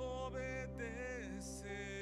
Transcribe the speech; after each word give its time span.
Te 0.00 1.99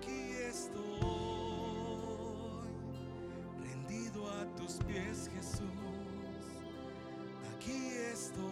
Aquí 0.00 0.30
estoy 0.48 1.00
rendido 3.60 4.30
a 4.30 4.46
tus 4.56 4.74
pies, 4.84 5.28
Jesús. 5.34 5.60
Aquí 7.56 7.88
estoy 8.12 8.44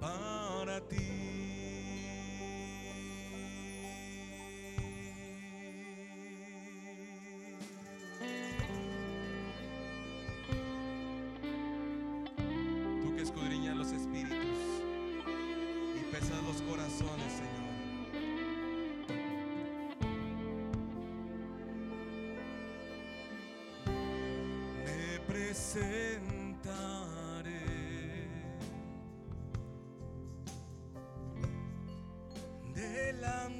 para 0.00 0.80
ti. 0.88 0.96
Tú 13.02 13.14
que 13.14 13.22
escudriñas 13.22 13.76
los 13.76 13.92
espíritus 13.92 14.58
y 15.94 16.12
pesas 16.12 16.42
los 16.42 16.60
corazones, 16.62 17.32
Señor. 17.32 17.57
Presentaré. 25.38 26.18
Delante 32.74 33.57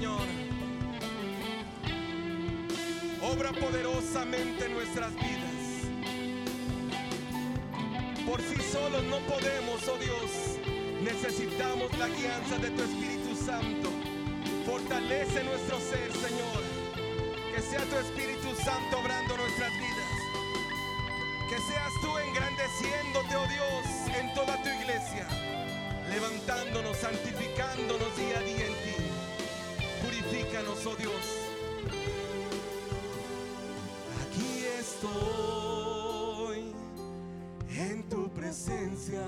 Señor. 0.00 0.26
Obra 3.20 3.52
poderosamente 3.52 4.64
en 4.64 4.72
nuestras 4.72 5.14
vidas. 5.14 5.60
Por 8.24 8.40
sí 8.40 8.56
solos 8.72 9.04
no 9.04 9.18
podemos, 9.28 9.86
oh 9.88 9.98
Dios. 9.98 10.56
Necesitamos 11.02 11.92
la 11.98 12.08
guianza 12.08 12.56
de 12.62 12.70
tu 12.70 12.82
Espíritu 12.82 13.36
Santo. 13.44 13.90
Fortalece 14.64 15.44
nuestro 15.44 15.78
ser, 15.78 16.10
Señor. 16.12 16.62
Que 17.54 17.60
sea 17.60 17.84
tu 17.84 17.96
Espíritu 17.96 18.56
Santo 18.64 19.00
obrando 19.00 19.36
nuestras 19.36 19.70
vidas. 19.74 20.10
Que 21.50 21.58
seas 21.58 21.92
tú 22.00 22.16
engrandeciéndote, 22.16 23.36
oh 23.36 23.48
Dios, 23.48 24.16
en 24.18 24.32
toda 24.32 24.62
tu 24.62 24.68
iglesia. 24.70 25.28
Levantándonos, 26.08 26.96
santificándonos 26.96 28.16
día 28.16 28.38
a 28.38 28.42
día 28.42 28.66
en 28.66 28.79
oh 30.68 30.94
Dios. 30.96 31.12
Aquí 34.22 34.64
estoy 34.78 36.58
en 37.76 38.08
tu 38.08 38.28
presencia. 38.30 39.22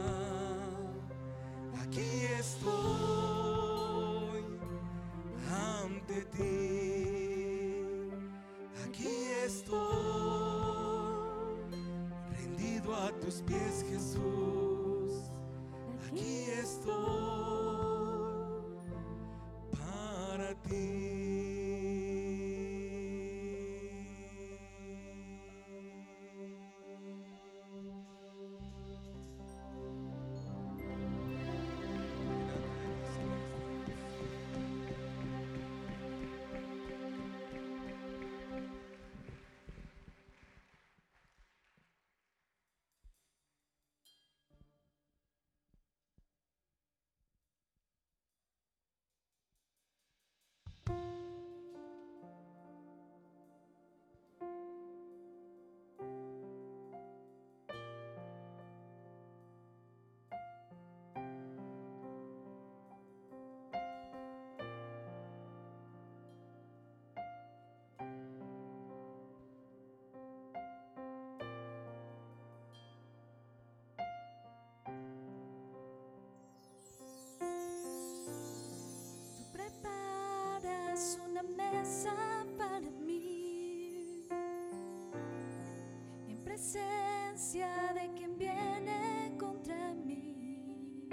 presencia 86.62 87.93
de 87.93 88.12
quien 88.14 88.38
viene 88.38 89.35
contra 89.37 89.93
mí. 89.94 91.09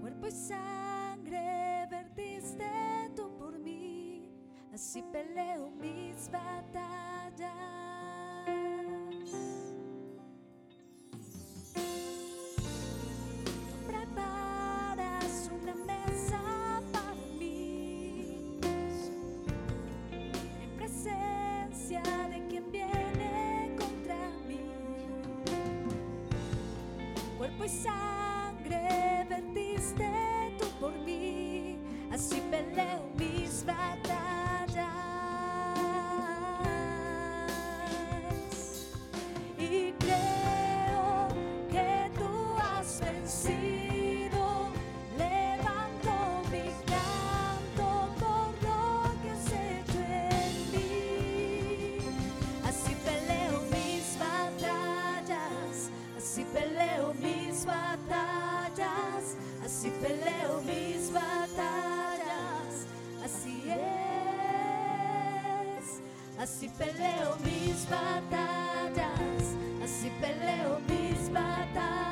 Cuerpo 0.00 0.26
y 0.26 0.30
sangre 0.32 1.86
vertiste 1.88 2.66
tú 3.14 3.36
por 3.38 3.56
mí, 3.60 4.28
así 4.72 5.02
peleo 5.12 5.70
mis 5.70 6.28
batallas. 6.32 7.13
así 66.44 66.68
peleo 66.68 67.36
mis 67.42 67.88
batallas, 67.88 69.56
así 69.82 70.10
peleo 70.20 70.78
mis 70.86 71.32
batallas. 71.32 72.03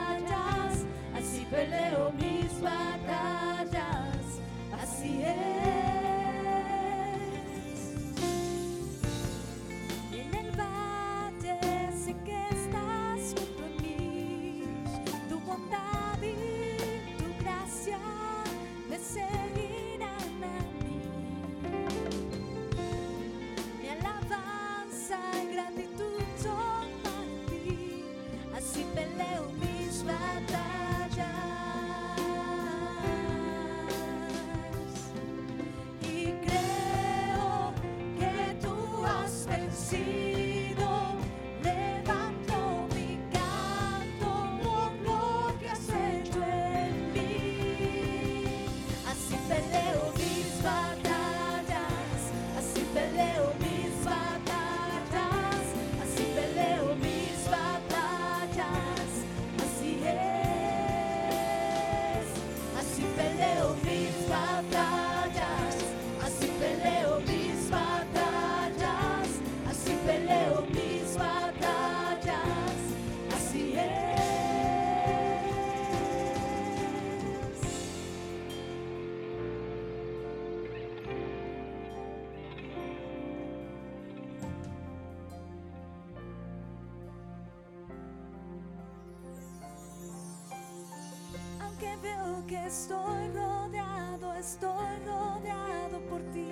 que 92.53 92.67
estoy 92.67 93.29
rodeado, 93.35 94.35
estoy 94.35 94.97
rodeado 95.07 95.99
por 96.11 96.21
ti. 96.35 96.51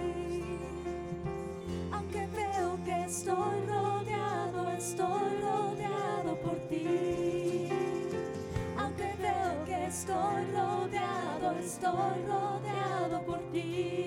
Aunque 1.93 2.27
veo 2.29 2.79
que 2.87 3.05
estoy 3.05 3.67
rodeado, 3.69 4.71
estoy 4.71 5.31
rodeado 5.43 6.41
por 6.41 6.57
ti. 6.71 7.69
Aunque 8.79 9.15
veo 9.21 9.65
que 9.67 9.87
estoy 9.89 10.41
rodeado, 10.57 11.59
estoy 11.59 12.17
rodeado 12.27 13.23
por 13.27 13.41
ti. 13.53 14.00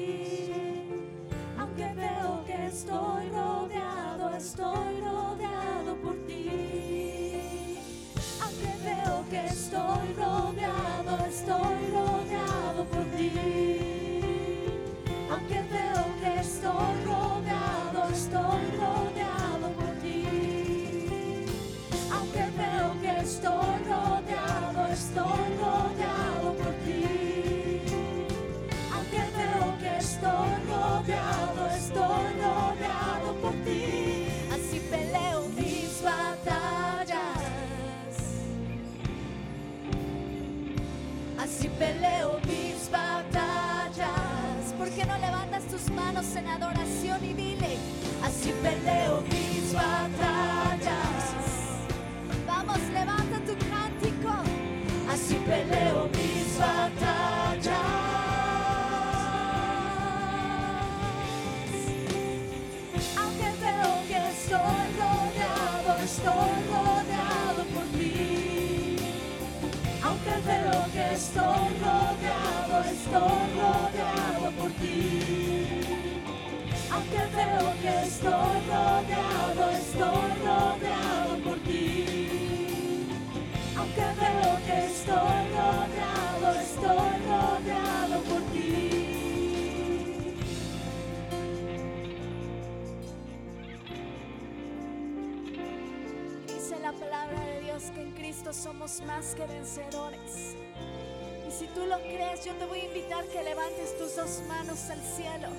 tus 104.23 104.41
manos 104.47 104.89
al 104.89 105.01
cielo 105.01 105.49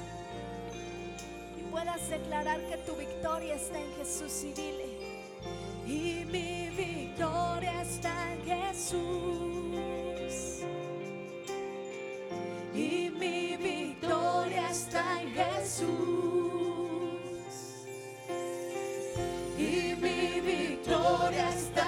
y 1.59 1.63
puedas 1.71 2.09
declarar 2.09 2.61
que 2.63 2.79
tu 2.79 2.95
victoria 2.95 3.57
está 3.57 3.79
en 3.79 3.93
Jesús 3.97 4.43
y 4.45 4.53
dile, 4.53 4.87
y 5.87 6.25
mi 6.25 6.71
victoria 6.71 7.83
está 7.83 8.33
en 8.33 8.43
Jesús. 8.45 9.75
Y 12.75 13.11
mi 13.11 13.57
victoria 13.57 14.71
está 14.71 15.21
en 15.21 15.31
Jesús. 15.35 15.87
Y 19.59 19.95
mi 20.01 20.41
victoria 20.41 21.51
está 21.51 21.84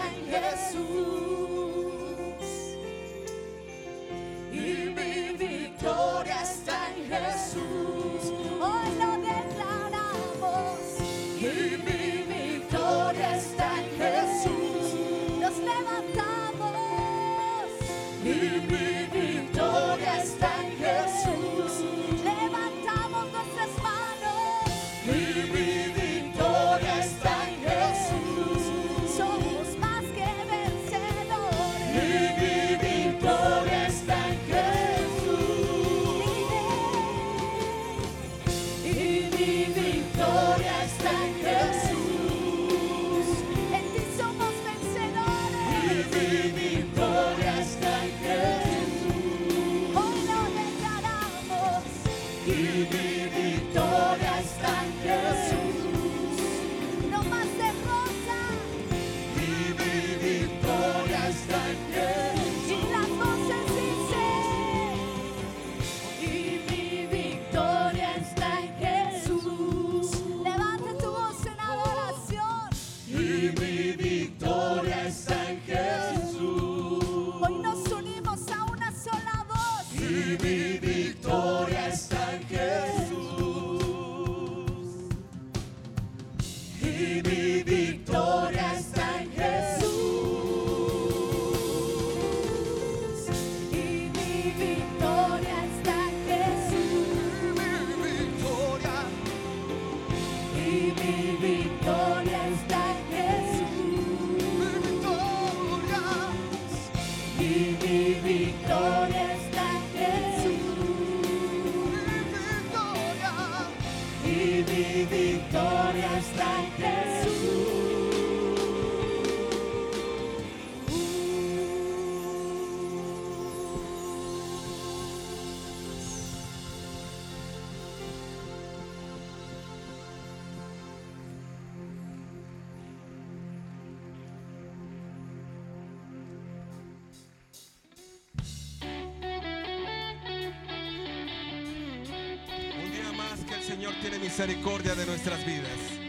tiene 144.09 144.25
misericordia 144.25 144.95
de 144.95 145.05
nuestras 145.05 145.45
vidas. 145.45 146.06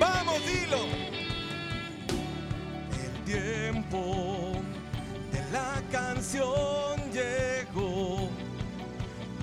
Vamos, 0.00 0.40
dilo. 0.46 0.78
El 3.04 3.24
tiempo 3.24 4.52
de 5.30 5.40
la 5.52 5.82
canción 5.92 6.96
llegó. 7.12 8.30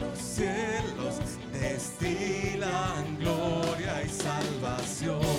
Los 0.01 0.17
cielos 0.19 1.15
destilan 1.53 3.17
gloria 3.19 4.03
y 4.03 4.09
salvación. 4.09 5.37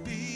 be 0.00 0.31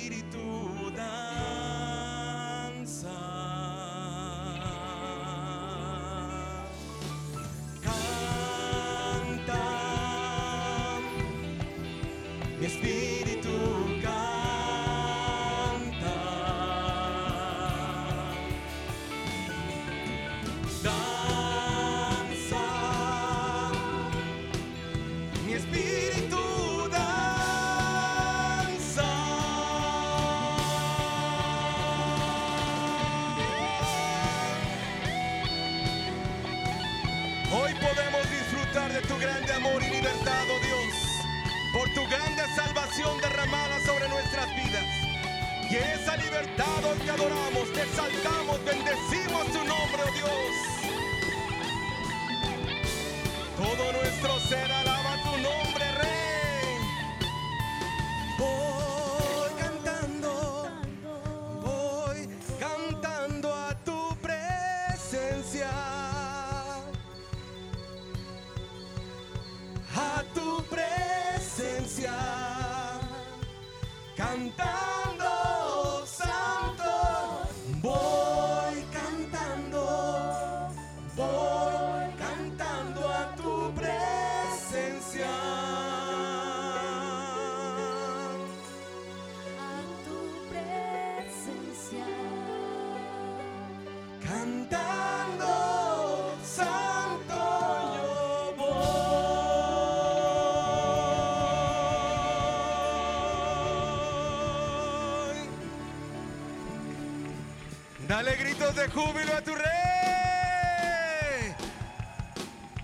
Dale 108.27 108.39
gritos 108.39 108.75
de 108.75 108.89
júbilo 108.89 109.37
a 109.37 109.41
tu 109.41 109.55
rey. 109.55 109.65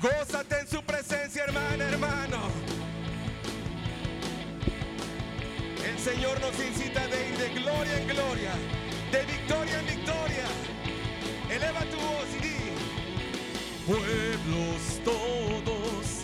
Gózate 0.01 0.61
en 0.61 0.69
su 0.69 0.81
presencia, 0.85 1.43
hermana, 1.43 1.85
hermano. 1.85 2.39
El 5.85 5.99
Señor 5.99 6.41
nos 6.41 6.55
incita 6.65 7.05
de 7.09 7.29
ir 7.29 7.39
de 7.39 7.49
gloria 7.61 7.99
en 7.99 8.07
gloria, 8.07 8.53
de 9.11 9.25
victoria 9.25 9.81
en 9.81 9.87
victoria. 9.87 10.47
Eleva 11.51 11.81
tu 11.91 11.97
voz 11.97 12.29
y 12.39 12.43
di. 12.47 12.55
Pueblos 13.85 15.01
todos 15.05 16.22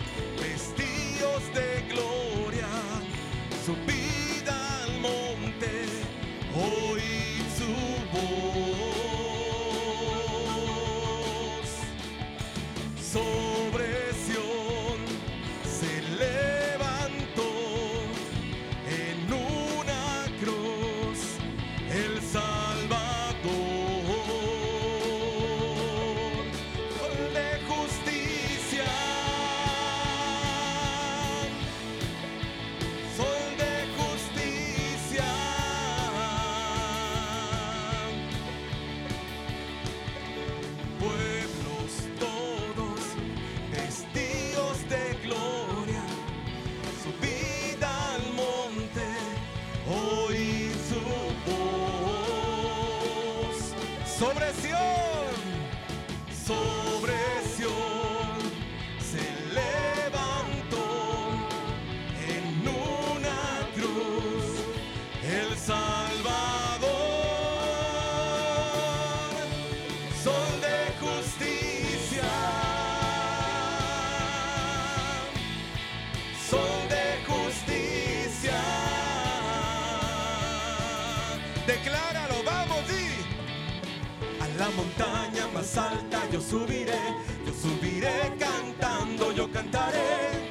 alta 85.78 86.20
yo 86.30 86.40
subiré, 86.40 87.00
yo 87.46 87.52
subiré 87.52 88.36
cantando, 88.38 89.32
yo 89.32 89.50
cantaré, 89.50 90.50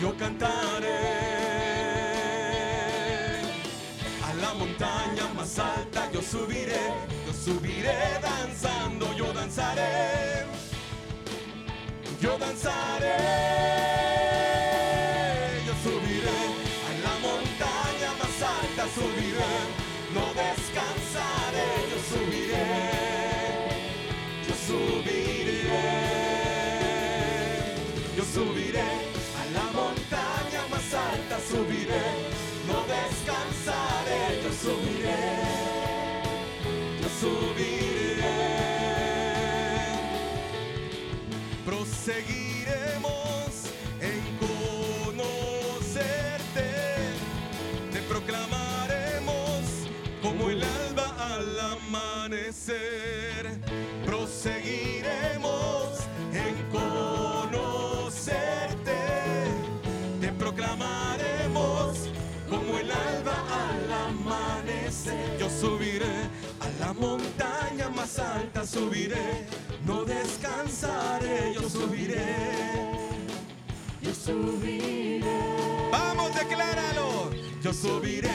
yo 0.00 0.16
cantaré. 0.16 0.98
A 4.26 4.34
la 4.34 4.54
montaña 4.54 5.24
más 5.34 5.58
alta 5.58 6.10
yo 6.12 6.22
subiré, 6.22 6.80
yo 7.26 7.32
subiré 7.32 7.96
danzando, 8.22 9.12
yo 9.14 9.32
danzaré, 9.32 10.44
yo 12.20 12.38
danzaré, 12.38 13.16
subiré, 31.50 32.06
no 32.68 32.78
descansaré, 32.86 34.22
yo 34.42 34.50
subiré, 34.64 35.24
yo 37.00 37.08
subiré. 37.20 38.36
Proseguiremos 41.64 43.48
en 44.00 44.20
conocerte, 45.16 46.68
te 47.92 48.00
proclamaremos 48.02 49.60
como 50.22 50.50
el 50.50 50.62
alba 50.62 51.08
al 51.34 51.58
amanecer. 51.58 52.99
Yo 65.38 65.48
subiré 65.48 66.28
a 66.60 66.68
la 66.84 66.92
montaña 66.92 67.88
más 67.88 68.18
alta, 68.18 68.66
subiré, 68.66 69.46
no 69.86 70.04
descansaré, 70.04 71.54
yo 71.54 71.68
subiré. 71.68 72.36
Yo 74.02 74.14
subiré. 74.14 75.20
Vamos, 75.90 76.34
decláralo. 76.34 77.30
Yo 77.62 77.72
subiré 77.74 78.30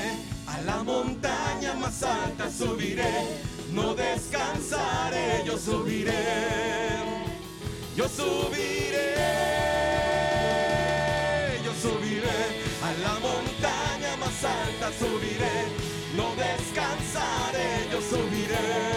a 0.48 0.62
la 0.62 0.84
montaña 0.84 1.74
más 1.74 2.04
alta, 2.04 2.50
subiré, 2.50 3.42
no 3.72 3.96
descansaré, 3.96 5.44
yo 5.46 5.58
subiré. 5.58 6.14
Yo 7.96 8.10
subiré, 8.10 9.16
yo 11.64 11.72
subiré 11.82 12.38
a 12.84 12.92
la 13.02 13.14
montaña 13.20 14.18
más 14.20 14.44
alta, 14.44 14.92
subiré, 15.00 15.56
no 18.62 18.95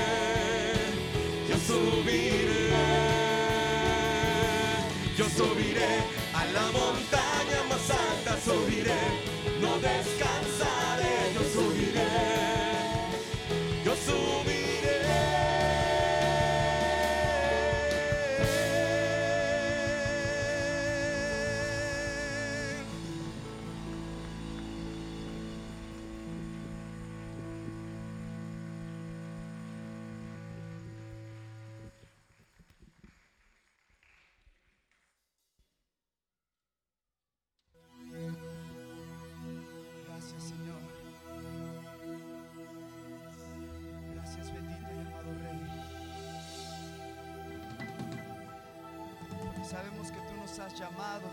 sabemos 49.68 50.10
que 50.10 50.18
tú 50.20 50.34
nos 50.40 50.58
has 50.58 50.74
llamado. 50.78 51.28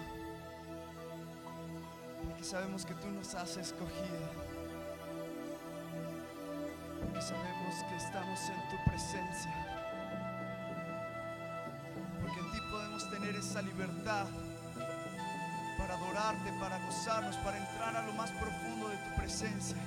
Porque 2.24 2.44
sabemos 2.44 2.86
que 2.86 2.94
tú 2.96 3.10
nos 3.10 3.34
has 3.34 3.56
escogido. 3.56 4.28
Porque 7.00 7.22
sabemos 7.22 7.76
que 7.90 7.96
estamos 7.96 8.40
en 8.50 8.70
tu 8.70 8.90
presencia. 8.90 9.56
Porque 12.22 12.40
en 12.42 12.52
ti 12.52 12.60
podemos 12.70 13.10
tener 13.10 13.36
esa 13.36 13.62
libertad 13.62 14.28
para 15.78 15.94
adorarte, 15.94 16.52
para 16.60 16.78
gozarnos, 16.86 17.38
para 17.38 17.58
entrar 17.58 17.96
a 17.96 18.06
lo 18.06 18.14
más 18.14 18.32
profundo 18.32 18.90
de 18.90 18.98
tu 18.98 19.16
presencia. 19.16 19.78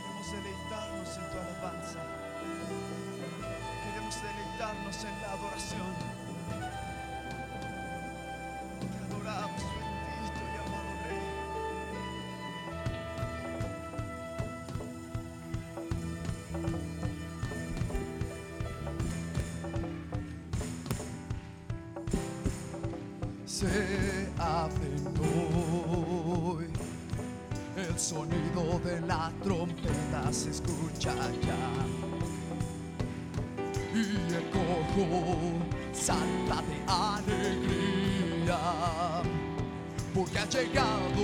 Queremos 0.00 0.32
deleitarnos 0.32 1.18
en 1.18 1.30
tu 1.30 1.38
alabanza. 1.38 2.00
Queremos 3.86 4.16
deleitarnos 4.20 5.04
en 5.04 5.14
la 5.22 5.28
adoración. 5.32 5.94
Te 8.80 8.98
adoramos, 9.04 9.62
bendito 9.62 10.42
y 10.52 10.56
amado 10.66 10.92
Rey. 11.04 11.26
se 23.46 24.28
abren 24.38 25.06
hoy. 26.56 26.66
El 27.76 27.98
sonido 27.98 28.80
de 28.84 29.00
la 29.02 29.30
trompeta 29.42 30.32
se 30.32 30.50
escucha 30.50 31.14
ya. 31.14 31.95
Cojo 34.96 35.36
salta 35.92 36.62
de 36.68 36.76
alegría. 36.86 38.58
Porque 40.14 40.38
ha 40.38 40.46
llegado 40.48 41.22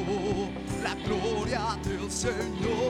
la 0.82 0.94
gloria 0.96 1.78
del 1.82 2.10
Señor. 2.10 2.81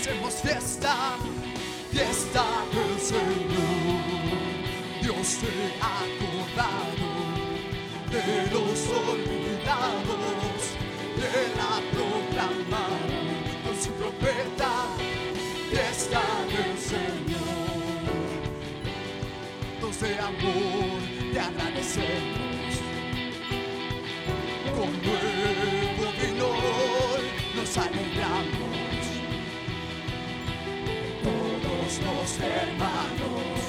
Hacemos 0.00 0.34
fiesta, 0.34 0.96
fiesta 1.90 2.44
del 2.72 2.98
Señor. 3.00 4.00
Dios 5.02 5.38
te 5.40 5.52
ha 5.80 5.94
acordado 6.08 7.08
de 8.10 8.50
los 8.50 8.78
olvidados, 9.10 10.60
de 11.20 11.32
la 11.58 11.72
proclamaron 11.92 13.26
con 13.62 13.76
su 13.78 13.90
trompeta, 13.92 14.72
fiesta 15.70 16.22
del 16.48 16.78
Señor. 16.78 17.60
Nos 19.82 20.00
de 20.00 20.18
amor 20.18 21.00
te 21.32 21.40
agradecemos 21.40 22.74
con 24.76 24.90
nuevo 25.02 26.12
vino 26.18 26.50
nos 27.54 27.76
alegramos 27.76 28.59
hermanos, 32.38 33.60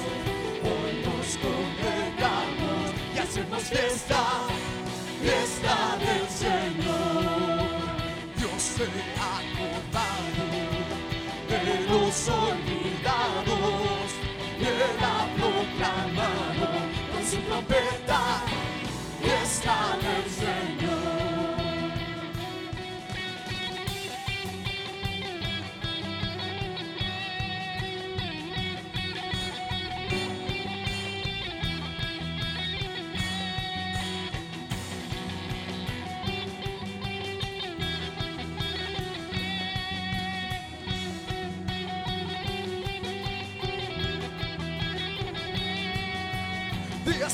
hoy 0.62 0.92
nos 1.04 1.36
congregamos 1.38 2.94
y 3.14 3.18
hacemos 3.18 3.62
fiesta, 3.62 4.22
fiesta 5.20 5.96
del 5.98 6.28
Señor. 6.28 7.66
Dios 8.36 8.62
se 8.62 8.84
ha 9.18 9.32
acordado 9.42 10.44
de 11.48 11.62
los 11.88 12.28
olvidados 12.28 14.08
y 14.58 14.64
Él 14.64 15.02
ha. 15.02 15.22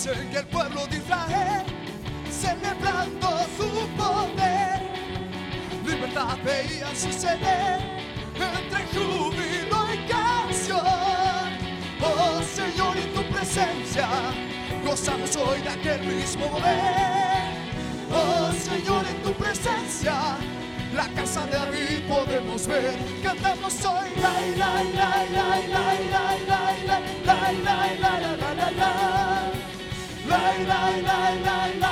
Que 0.00 0.38
el 0.38 0.46
pueblo 0.46 0.86
de 0.86 0.98
Israel, 0.98 1.64
celebrando 2.30 3.28
su 3.56 3.68
poder, 3.96 4.80
libertad 5.84 6.38
veía 6.44 6.86
suceder 6.94 7.80
entre 8.36 8.86
júbilo 8.94 9.86
y 9.92 10.08
canción. 10.08 10.80
Oh 12.00 12.40
Señor, 12.54 12.96
en 12.96 13.12
tu 13.12 13.24
presencia, 13.34 14.08
gozamos 14.86 15.34
hoy 15.34 15.62
de 15.62 15.68
aquel 15.68 16.06
mismo 16.06 16.46
mover. 16.46 17.42
Oh 18.12 18.52
Señor, 18.52 19.04
en 19.04 19.20
tu 19.24 19.32
presencia, 19.32 20.36
la 20.94 21.08
casa 21.08 21.44
de 21.46 21.52
David 21.52 22.08
podemos 22.08 22.68
ver. 22.68 22.96
Cantamos 23.20 23.84
hoy, 23.84 24.08
la, 24.22 24.40
la, 24.56 24.84
la, 24.84 25.24
la, 25.24 25.56
la, 25.58 25.94
la, 25.98 26.38
la, 26.46 26.62
la, 26.62 26.62
la, 26.86 27.00
la, 27.24 27.52
la, 27.52 27.90
la, 27.98 28.54
la, 28.54 28.70
la, 28.70 29.52
lay, 30.28 30.64
lay, 30.64 31.02
lay, 31.02 31.42
lay, 31.42 31.80
lay. 31.80 31.87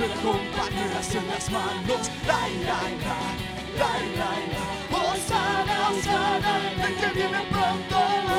pero 0.00 0.14
con 0.22 0.40
en 0.40 1.28
las 1.28 1.50
manos. 1.50 2.10
Lai, 2.26 2.52
lai, 2.64 2.92
lai, 3.04 3.36
lai, 3.78 4.04
lai, 4.16 4.42
la. 4.52 4.98
Osana, 4.98 5.90
osana, 5.90 6.86
el 6.86 6.94
que 6.96 7.08
viene 7.18 7.40
pronto. 7.50 8.29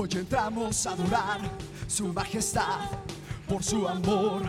Hoy 0.00 0.08
entramos 0.12 0.86
a 0.86 0.92
adorar 0.92 1.40
su 1.88 2.12
majestad 2.12 2.86
por 3.48 3.64
su 3.64 3.88
amor 3.88 4.42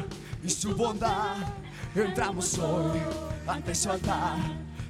y 0.43 0.47
su 0.47 0.75
bondad. 0.75 1.37
Entramos 1.95 2.55
hoy 2.59 2.99
ante 3.47 3.73
su 3.73 3.89
altar, 3.89 4.37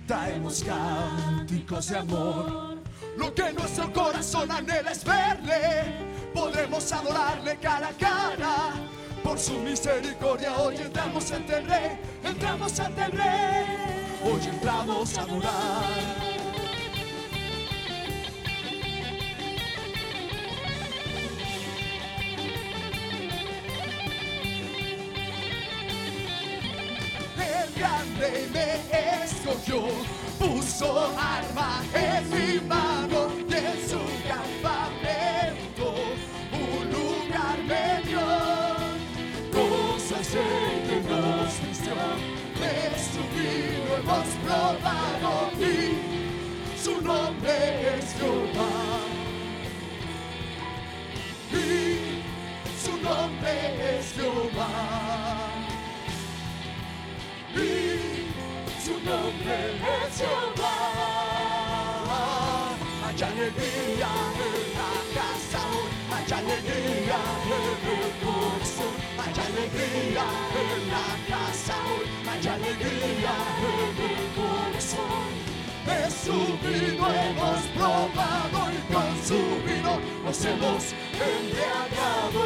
traemos 0.05 0.61
cánticos 0.61 1.87
de 1.87 1.99
amor. 1.99 2.77
Lo 3.17 3.33
que 3.33 3.53
nuestro 3.53 3.93
corazón 3.93 4.51
anhela 4.51 4.91
es 4.91 5.05
verle, 5.05 6.27
podremos 6.33 6.91
adorarle 6.91 7.55
cara 7.55 7.87
a 7.87 7.93
cara. 7.93 8.55
Por 9.23 9.39
su 9.39 9.53
misericordia 9.59 10.57
hoy 10.57 10.75
entramos 10.75 11.31
ante 11.31 11.57
el 11.57 11.67
rey, 11.67 11.99
entramos 12.21 12.77
ante 12.81 13.05
el 13.05 13.11
rey. 13.13 13.65
Hoy 14.25 14.41
entramos 14.45 15.17
a 15.17 15.21
adorar. 15.21 16.18
Puso 30.79 31.11
arma 31.17 31.83
en 31.93 32.29
mi 32.29 32.59
mano 32.67 33.29
y 33.47 33.51
su 33.89 33.99
campamento 34.27 35.87
un 36.53 36.91
lugar 36.91 37.57
me 37.67 37.85
dio. 38.07 38.27
Cosas 39.51 40.27
que 40.29 40.97
nos 41.09 41.51
vistió, 41.67 41.95
de 42.59 42.73
su 43.11 43.21
vino 43.35 43.89
hemos 43.97 44.29
probado 44.45 45.31
y 45.59 46.79
su 46.81 46.93
nombre 47.01 47.97
es 47.97 48.05
Jehová. 48.13 48.73
Y 51.51 51.55
su 52.83 52.93
nombre 53.01 53.97
es 53.97 54.05
Jehová. 54.13 54.69
Y 57.55 57.57
su 57.57 57.98
nombre 59.09 59.57
es 60.05 60.13
Jehová. 60.19 60.77
Hay 63.05 63.19
alegría 63.29 64.11
en 64.45 64.57
la 64.77 64.93
casa 65.17 65.59
hoy, 65.73 65.91
hay 66.15 66.29
alegría 66.39 67.19
en 67.57 67.81
el 67.97 68.09
corazón, 68.23 68.93
hay 69.21 69.35
alegría 69.47 70.25
en 70.61 70.81
la 70.93 71.07
casa 71.31 71.75
hoy, 71.89 72.05
hay 72.29 72.45
alegría 72.55 73.33
en 73.71 73.95
el 74.11 74.25
corazón. 74.37 75.31
De 75.87 75.99
su 76.11 76.37
vino 76.63 77.05
hemos 77.09 77.61
probado 77.75 78.59
y 78.71 78.73
con 78.93 79.11
su 79.25 79.39
vino 79.65 79.93
nos 80.23 80.39
hemos 80.45 80.83
embriagado. 81.13 82.43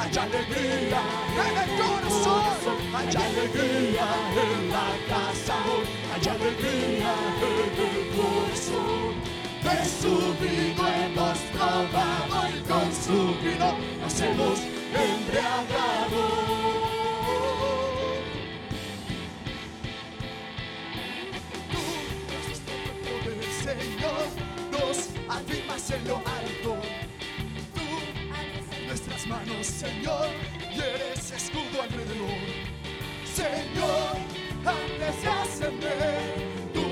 haya 0.00 0.22
alegría 0.22 1.02
en 1.46 1.56
el 1.62 1.70
corazón, 1.78 2.76
haya 2.96 3.20
alegría 3.26 4.08
en 4.44 4.70
la 4.70 4.88
casa, 5.08 5.56
haya 6.14 6.32
alegría 6.32 7.14
en 7.42 7.70
el 7.86 8.00
corazón. 8.16 9.10
De 9.62 9.76
su 9.84 10.12
hemos 10.40 11.38
probado 11.52 12.48
y 12.48 12.60
con 12.62 12.88
su 12.94 13.18
vino 13.42 13.76
nos 14.00 14.20
hemos 14.20 14.58
embriagado. 15.08 16.22
Tú 21.70 21.80
nos 22.30 22.44
diste 22.48 23.72
el 23.72 23.82
Señor, 23.92 24.24
nos 24.72 24.96
afirmas 25.28 25.90
en 25.90 26.08
lo 26.08 26.16
alto. 26.16 26.49
Señor, 29.62 30.28
y 30.74 30.80
eres 30.80 31.30
escudo 31.32 31.82
alrededor. 31.82 32.38
Señor, 33.34 34.16
antes 34.64 35.22
de 35.22 35.28
hacerme, 35.28 35.90
tú 36.72 36.86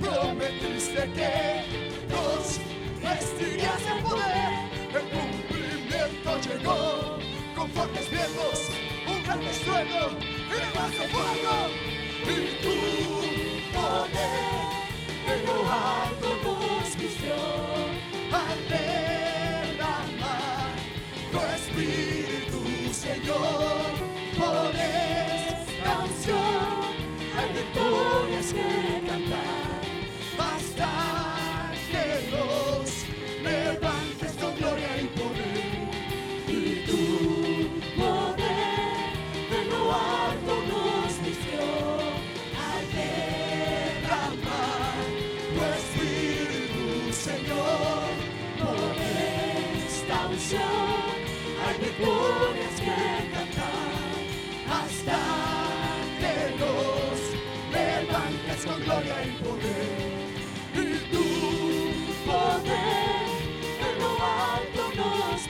prometiste 0.00 1.12
que 1.12 1.64
nos 2.08 2.58
vestirías 3.00 3.80
de 3.84 4.02
poder. 4.02 4.54
El 4.92 5.06
cumplimiento 5.14 6.40
llegó 6.40 7.18
con 7.54 7.70
fuertes 7.70 8.10
vientos, 8.10 8.70
un 9.06 9.22
gran 9.22 9.42
estruendo 9.42 10.18
y 10.20 10.52
demás 10.52 10.90
de 10.90 11.08
fuego. 11.08 11.56
Y 12.24 12.62
tu 12.62 12.76
poder 13.72 14.64
en 15.28 15.46
lo 15.46 15.70
alto 15.70 16.28
nos. 16.42 17.73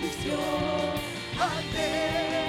bendición. 0.04 0.38
Ante 1.40 2.43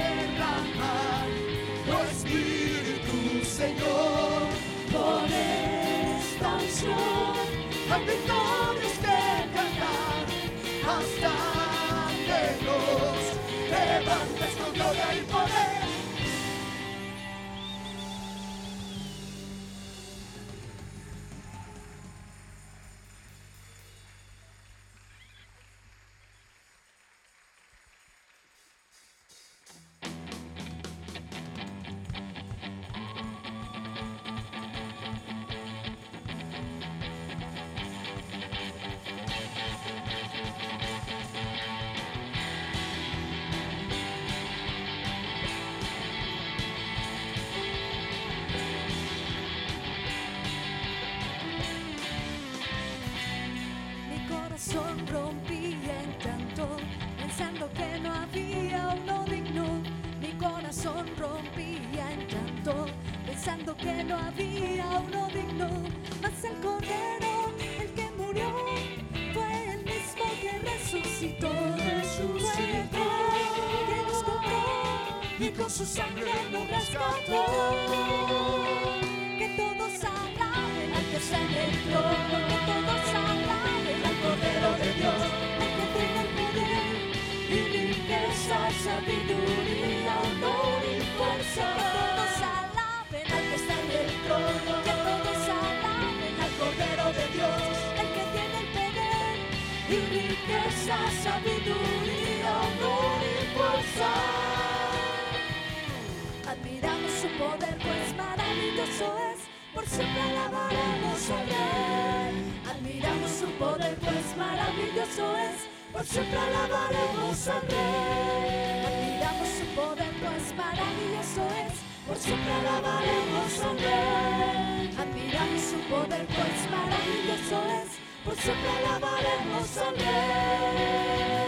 por 115.92 116.06
siempre 116.06 116.38
alabaremos 116.38 117.48
a 117.48 117.60
Dios. 117.62 118.86
Admiramos 118.88 119.48
su 119.48 119.66
poder, 119.76 120.14
pues 120.22 120.56
maravilloso 120.56 121.44
es, 121.64 121.74
por 122.08 122.18
siempre 122.18 122.54
alabaremos 122.54 123.60
a 123.60 123.74
Dios. 123.82 125.00
Admiramos 125.00 125.62
su 125.62 125.80
poder, 125.90 126.26
pues 126.28 126.60
maravilloso 126.72 127.58
es, 127.80 127.90
por 128.26 128.36
siempre 128.36 128.70
alabaremos 128.70 129.78
a 129.78 129.92
Dios. 129.92 131.45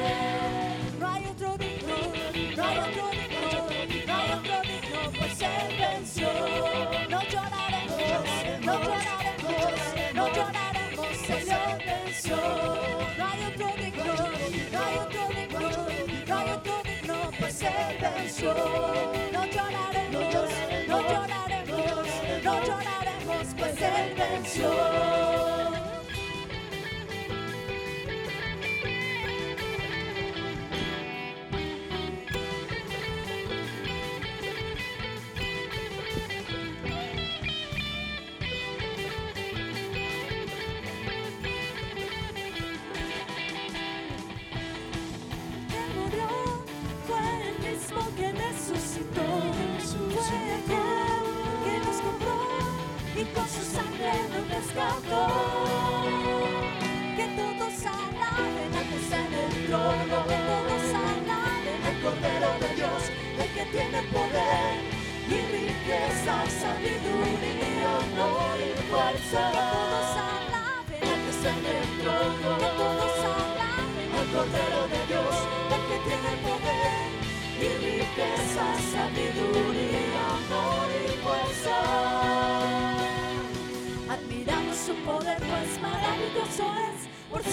Lord. 18.55 19.26
sangre 53.77 54.13
nos 54.31 54.45
rescató. 54.57 55.23
Que 57.17 57.25
todos 57.39 57.75
alaben 57.97 58.71
al 58.79 58.85
que 58.89 58.99
en 59.21 59.31
el 59.43 59.53
trono, 59.67 60.17
que 60.29 60.39
todos 60.49 60.85
alaben 61.09 61.79
al 61.89 61.97
Cordero 62.03 62.49
de 62.63 62.69
Dios, 62.79 63.01
el 63.41 63.49
que 63.55 63.65
tiene 63.75 63.99
poder 64.15 64.73
y 65.35 65.39
riqueza, 65.57 66.33
sabiduría, 66.61 67.89
honor 67.99 68.57
y 68.65 68.73
fuerza. 68.89 69.43
Que 69.53 69.61
todos 69.77 70.09
alaben 70.33 71.03
al 71.13 71.21
que 71.25 71.33
en 71.53 71.63
el 71.77 71.87
trono, 72.01 72.49
que 72.61 72.69
todos 72.81 73.15
alaben 73.37 74.09
al 74.19 74.27
Cordero 74.35 74.81
de 74.93 75.01
Dios, 75.11 75.35
el 75.75 75.83
que 75.89 75.97
tiene 76.07 76.31
poder 76.47 77.07
y 77.65 77.69
riqueza, 77.89 78.65
sabiduría, 78.93 80.23
honor 80.33 80.89
y 81.03 81.13
fuerza 81.23 82.16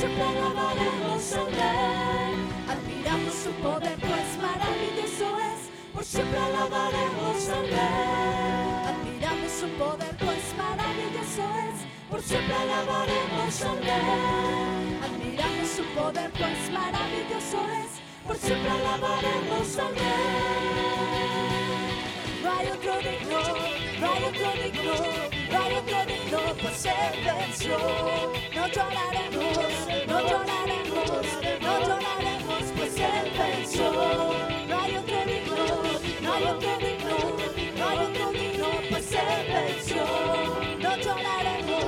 siempre 0.05 0.23
alabaremos 0.23 1.33
al 1.33 1.47
Rey. 1.47 2.35
Admiramos 2.69 3.35
su 3.35 3.51
poder, 3.63 3.99
pues 4.01 4.29
maravilloso 4.43 5.27
es, 5.51 5.61
por 5.93 6.05
siempre 6.05 6.39
alabaremos 6.39 7.49
al 7.49 7.69
Rey. 7.69 8.75
Admiramos 8.91 9.53
su 9.53 9.69
poder, 9.79 10.17
pues 10.19 10.45
maravilloso 10.57 11.45
es, 11.67 11.79
por 12.11 12.23
siempre 12.23 12.55
alabaremos 12.55 13.63
al 13.63 13.79
Rey. 13.79 14.99
Admiramos 15.07 15.69
su 15.77 15.85
poder, 15.99 16.31
pues 16.33 16.71
maravilloso 16.73 17.59
es, 17.81 17.91
por 18.27 18.37
siempre 18.37 18.71
alabaremos 18.71 19.79
al 19.79 19.95
Rey. 19.95 20.85
No 22.43 22.53
hay 22.53 22.67
otro 22.67 22.95
digno, 22.99 23.41
no 24.01 24.13
hay 24.13 24.25
otro 24.25 24.49
digno, 24.63 25.34
no 25.65 25.71
hay 25.71 25.77
otro 25.77 26.07
digno, 26.07 26.39
pues 26.61 26.85
Él 26.85 27.25
venció. 27.25 27.79
No 28.55 28.67
lloraremos, 28.69 29.59
no 30.07 30.21
lloraremos, 30.21 31.27
no 31.61 31.81
lloraremos, 31.81 32.63
pues 32.77 32.97
Él 32.99 33.33
venció. 33.39 33.93
No 34.69 34.81
hay 34.81 34.97
otro 34.97 35.25
digno, 35.25 35.57
no 36.23 36.33
hay 36.35 36.45
otro 36.45 36.79
digno, 36.79 37.17
no 37.79 37.89
hay 37.89 37.99
otro 37.99 38.33
digno, 38.33 38.67
pues 38.91 39.13
Él 39.13 39.53
venció. 39.53 40.05
No 40.81 40.97
lloraremos, 40.97 41.85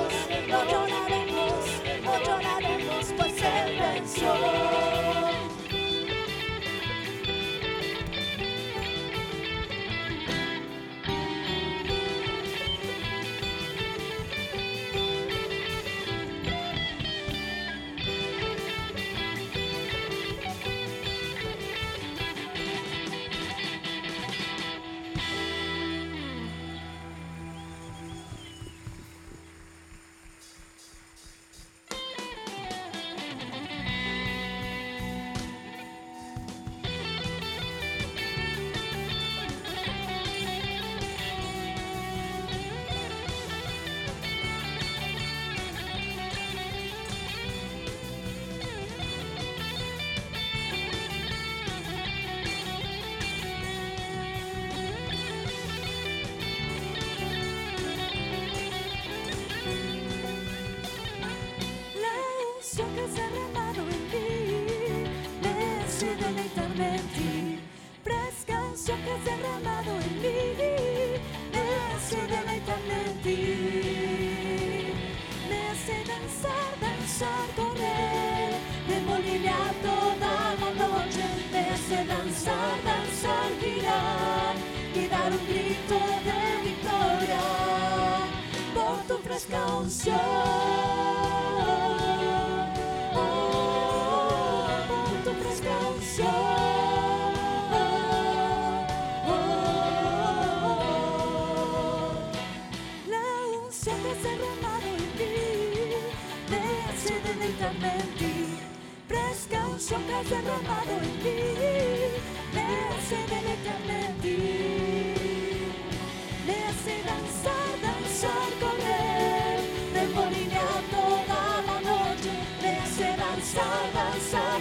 no 0.47 0.65
lloraremos, 0.65 1.65
no 2.03 2.23
lloraremos, 2.23 3.13
pues 3.15 3.33
Él 3.43 3.79
venció. 3.79 4.86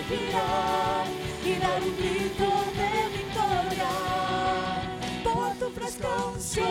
Girar 0.09 1.07
y 1.45 1.55
dar 1.59 1.83
un 1.83 1.97
grito 1.97 2.49
de 2.79 2.91
victoria 3.19 3.93
por 5.25 5.51
tu 5.59 5.71
fresca 5.71 6.09
unción. 6.33 6.67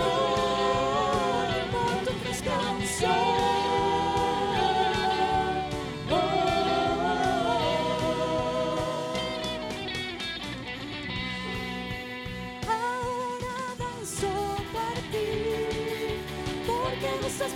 Oh, 0.00 1.44
por 1.72 1.94
tu 2.06 2.12
fresca 2.22 2.54
unción. 2.78 3.40
Ahora 12.66 13.56
danzo 13.78 14.32
para 14.72 15.00
ti, 15.12 15.28
porque 16.66 17.08
no 17.20 17.26
estás 17.26 17.52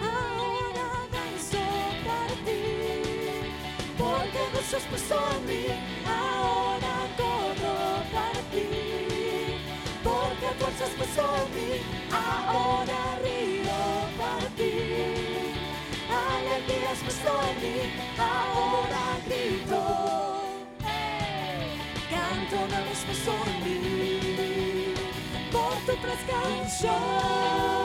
Ahora 0.00 1.08
danzo 1.12 1.64
para 2.04 2.32
ti, 2.44 3.52
porque. 3.98 5.66
Ahora 6.06 6.96
corro 7.18 7.76
para 8.12 8.40
ti, 8.50 8.66
porque 10.02 10.48
mí. 11.54 12.09
Ahora 12.48 13.18
río 13.22 13.80
para 14.18 14.48
ti, 14.56 14.74
alegría 16.10 16.90
has 16.90 16.98
puesto 16.98 17.30
en 17.50 17.56
mí. 17.62 17.78
Ahora 18.18 19.04
grito, 19.26 19.80
canto 22.10 22.56
no 22.70 22.76
has 22.90 23.02
puesto 23.06 23.32
en 23.46 23.56
mí, 23.64 24.94
por 25.52 25.74
tu 25.86 25.92
fresca. 26.02 27.79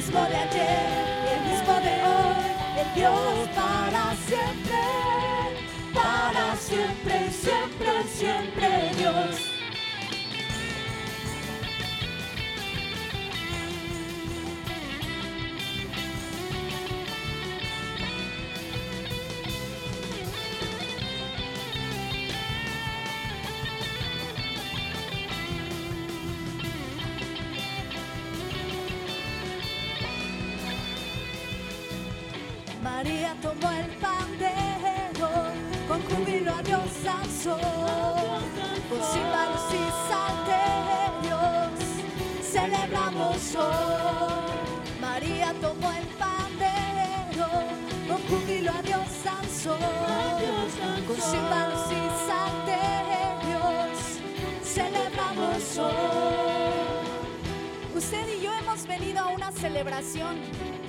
Mismo 0.00 0.20
de 0.20 0.34
ayer, 0.34 0.88
el 1.34 1.52
mismo 1.52 1.74
de 1.74 2.02
hoy, 2.02 2.80
el 2.80 2.94
Dios 2.94 3.48
para 3.54 4.14
siempre, 4.26 4.80
para 5.92 6.56
siempre, 6.56 7.30
siempre, 7.30 8.02
siempre 8.08 8.94
Dios. 8.96 9.49
Danzó, 37.42 37.56
con 38.90 39.00
címbalos 39.00 39.62
y 39.72 39.82
salterios, 40.10 41.72
celebramos 42.42 43.54
hoy. 43.54 45.00
María 45.00 45.54
tomó 45.58 45.90
el 45.90 46.06
pandero, 46.18 47.48
con 48.06 48.20
júbilo 48.28 48.72
a 48.72 48.82
Dios 48.82 49.24
danzó, 49.24 49.78
con 51.06 51.16
címbalos 51.16 51.90
y 51.90 52.02
salterios, 52.28 53.98
celebramos 54.62 55.78
hoy. 55.78 55.94
Usted 57.96 58.28
y 58.36 58.42
yo 58.42 58.52
hemos 58.52 58.86
venido 58.86 59.20
a 59.20 59.28
una 59.28 59.50
celebración, 59.50 60.36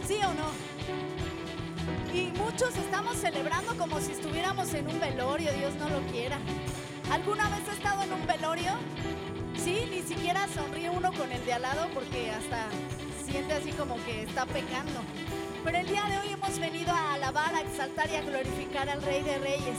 ¿sí 0.05 0.15
o 0.17 0.33
no? 0.33 0.70
Y 2.13 2.31
muchos 2.37 2.75
estamos 2.75 3.15
celebrando 3.17 3.77
como 3.77 4.01
si 4.01 4.11
estuviéramos 4.11 4.73
en 4.73 4.87
un 4.87 4.99
velorio, 4.99 5.51
Dios 5.53 5.73
no 5.75 5.89
lo 5.89 6.01
quiera. 6.11 6.37
¿Alguna 7.09 7.47
vez 7.49 7.69
ha 7.69 7.73
estado 7.73 8.03
en 8.03 8.11
un 8.11 8.27
velorio? 8.27 8.71
Sí, 9.55 9.87
ni 9.89 10.01
siquiera 10.01 10.45
sonríe 10.53 10.89
uno 10.89 11.13
con 11.13 11.31
el 11.31 11.45
de 11.45 11.53
al 11.53 11.61
lado 11.61 11.87
porque 11.93 12.31
hasta 12.31 12.67
siente 13.25 13.53
así 13.53 13.71
como 13.71 13.95
que 14.03 14.23
está 14.23 14.45
pecando. 14.45 14.99
Pero 15.63 15.77
el 15.77 15.87
día 15.87 16.03
de 16.09 16.17
hoy 16.17 16.33
hemos 16.33 16.59
venido 16.59 16.91
a 16.91 17.13
alabar, 17.13 17.55
a 17.55 17.61
exaltar 17.61 18.09
y 18.09 18.15
a 18.15 18.21
glorificar 18.21 18.89
al 18.89 19.01
Rey 19.01 19.23
de 19.23 19.37
Reyes. 19.37 19.77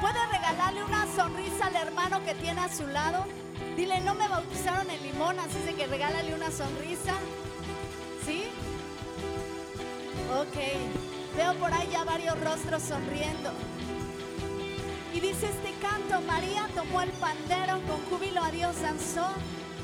¿Puede 0.00 0.26
regalarle 0.32 0.82
una 0.82 1.06
sonrisa 1.14 1.66
al 1.66 1.76
hermano 1.76 2.24
que 2.24 2.34
tiene 2.34 2.60
a 2.60 2.74
su 2.74 2.86
lado? 2.88 3.24
Dile, 3.76 4.00
no 4.00 4.14
me 4.14 4.26
bautizaron 4.26 4.90
en 4.90 5.02
limón, 5.02 5.38
así 5.38 5.60
de 5.64 5.74
que 5.74 5.86
regálale 5.86 6.34
una 6.34 6.50
sonrisa. 6.50 7.14
¿Sí? 8.24 8.46
Ok. 10.40 11.15
Veo 11.36 11.54
por 11.54 11.72
ahí 11.72 11.88
ya 11.92 12.02
varios 12.04 12.38
rostros 12.40 12.82
sonriendo. 12.82 13.50
Y 15.12 15.20
dice 15.20 15.48
este 15.48 15.72
canto, 15.80 16.20
María 16.22 16.66
tomó 16.74 17.02
el 17.02 17.10
pandero, 17.10 17.80
con 17.86 18.00
júbilo 18.06 18.42
a 18.42 18.50
Dios 18.50 18.80
danzó, 18.80 19.28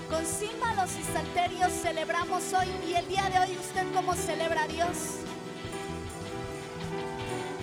con 0.09 0.25
címbalos 0.25 0.91
y 0.99 1.03
salterios 1.13 1.73
celebramos 1.73 2.43
hoy. 2.55 2.69
Y 2.89 2.95
el 2.95 3.07
día 3.07 3.29
de 3.31 3.39
hoy, 3.39 3.59
¿usted 3.59 3.87
cómo 3.95 4.15
celebra 4.15 4.63
a 4.63 4.69
Dios? 4.69 4.97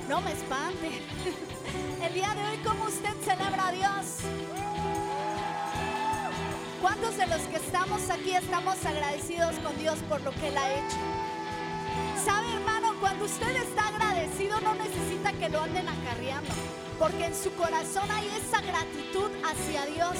No 0.07 0.21
me 0.21 0.31
espante. 0.31 1.01
El 2.03 2.13
día 2.13 2.33
de 2.33 2.43
hoy, 2.43 2.57
¿cómo 2.65 2.85
usted 2.85 3.13
celebra 3.23 3.67
a 3.67 3.71
Dios? 3.71 4.05
¿Cuántos 6.81 7.17
de 7.17 7.27
los 7.27 7.41
que 7.41 7.57
estamos 7.57 8.09
aquí 8.09 8.33
estamos 8.33 8.83
agradecidos 8.85 9.59
con 9.59 9.77
Dios 9.77 9.99
por 10.09 10.21
lo 10.21 10.31
que 10.31 10.47
Él 10.47 10.57
ha 10.57 10.73
hecho? 10.73 10.97
¿Sabe, 12.25 12.53
hermano? 12.53 12.68
Cuando 13.09 13.25
usted 13.25 13.55
está 13.55 13.87
agradecido 13.87 14.61
no 14.61 14.75
necesita 14.75 15.33
que 15.33 15.49
lo 15.49 15.61
anden 15.61 15.89
acarreando, 15.89 16.51
porque 16.99 17.25
en 17.25 17.35
su 17.35 17.51
corazón 17.55 18.07
hay 18.11 18.27
esa 18.27 18.61
gratitud 18.61 19.31
hacia 19.43 19.87
Dios 19.87 20.15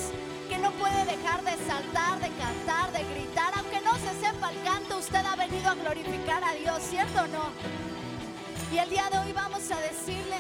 que 0.50 0.58
no 0.58 0.72
puede 0.72 1.06
dejar 1.06 1.44
de 1.44 1.52
saltar, 1.68 2.20
de 2.20 2.30
cantar, 2.30 2.92
de 2.92 3.04
gritar, 3.14 3.54
aunque 3.58 3.80
no 3.82 3.94
se 3.94 4.20
sepa 4.20 4.52
el 4.52 4.64
canto, 4.64 4.98
usted 4.98 5.24
ha 5.24 5.36
venido 5.36 5.70
a 5.70 5.76
glorificar 5.76 6.44
a 6.44 6.54
Dios, 6.54 6.82
¿cierto 6.82 7.22
o 7.22 7.28
no? 7.28 7.52
Y 8.74 8.80
el 8.80 8.90
día 8.90 9.08
de 9.12 9.20
hoy 9.20 9.34
vamos 9.34 9.70
a 9.70 9.80
decirle, 9.82 10.38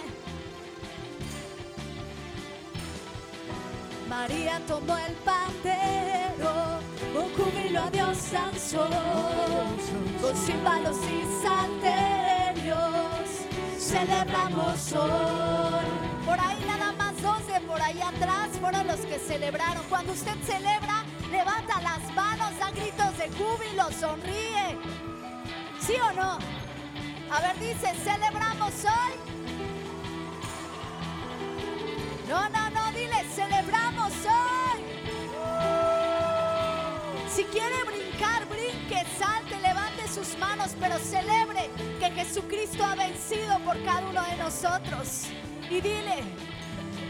María 4.09 4.59
tomó 4.65 4.97
el 4.97 5.13
pandero, 5.17 6.79
con 7.13 7.29
júbilo 7.35 7.83
a 7.83 7.91
Dios 7.91 8.31
danzó, 8.31 8.89
con 10.19 10.35
címbalos 10.35 10.97
y 10.97 11.29
celebramos 13.77 14.93
hoy. 14.93 15.85
Por 16.25 16.39
ahí 16.39 16.63
nada 16.65 16.91
más 16.93 17.21
dos 17.21 17.47
de 17.47 17.59
por 17.61 17.81
ahí 17.81 17.99
atrás 18.01 18.49
fueron 18.59 18.87
los 18.87 18.99
que 19.01 19.19
celebraron. 19.19 19.83
Cuando 19.89 20.13
usted 20.13 20.35
celebra, 20.45 21.03
levanta 21.31 21.81
las 21.81 22.13
manos, 22.13 22.57
da 22.59 22.71
gritos 22.71 23.17
de 23.17 23.29
júbilo, 23.29 23.91
sonríe. 23.91 24.77
¿Sí 25.79 25.93
o 25.95 26.13
no? 26.13 26.37
A 27.31 27.41
ver, 27.41 27.59
dice, 27.59 27.93
celebramos 28.03 28.73
hoy. 28.85 29.13
No, 32.27 32.47
no, 32.49 32.69
no, 32.69 32.91
dile, 32.91 33.23
celebramos 33.35 34.13
hoy. 34.25 34.79
Si 37.33 37.43
quiere 37.45 37.83
brincar, 37.85 38.45
brinque, 38.47 39.05
salte, 39.17 39.48
sus 40.19 40.37
manos, 40.37 40.75
pero 40.79 40.97
celebre 40.99 41.69
que 41.99 42.11
Jesucristo 42.11 42.83
ha 42.83 42.95
vencido 42.95 43.57
por 43.59 43.81
cada 43.83 44.01
uno 44.01 44.21
de 44.23 44.35
nosotros. 44.37 45.27
Y 45.69 45.81
dile, 45.81 46.23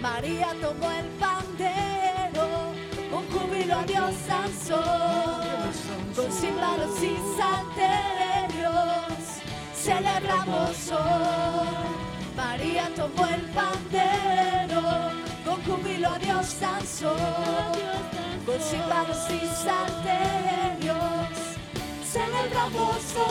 María 0.01 0.53
tomó 0.61 0.91
el 0.91 1.07
pandero, 1.19 2.73
con 3.11 3.25
júbilo 3.31 3.79
a 3.79 3.83
Dios 3.83 4.13
danzó, 4.27 4.83
con 6.15 6.31
címbalos 6.31 7.01
y 7.01 7.17
salterios, 7.37 8.73
celebramos 9.73 10.91
hoy. 10.91 12.35
María 12.35 12.89
tomó 12.95 13.25
el 13.25 13.41
pandero, 13.49 14.81
con 15.45 15.63
júbilo 15.63 16.09
a 16.09 16.19
Dios 16.19 16.59
danzó, 16.59 17.15
con 18.45 18.59
címbalos 18.59 19.17
y 19.31 19.39
salterios, 19.65 21.18
hoy, 22.55 23.29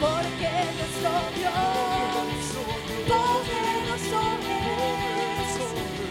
porque 0.00 0.50
nuestro 0.78 1.12
Dios 1.34 1.52
poderoso 3.08 4.22
es, 4.42 5.52